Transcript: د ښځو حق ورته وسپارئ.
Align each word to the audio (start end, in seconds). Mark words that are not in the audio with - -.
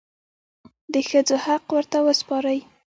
د 0.93 0.95
ښځو 1.09 1.35
حق 1.45 1.65
ورته 1.75 1.97
وسپارئ. 2.07 2.59